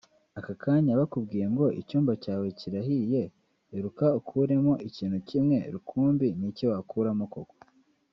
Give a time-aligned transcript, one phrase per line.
[0.39, 3.21] Aka kanya bakubwiye ngo icyumba cyawe kirahiye
[3.77, 7.55] iruka ukuremo ikintu kimwe rukumbi ni iki wakuramo koko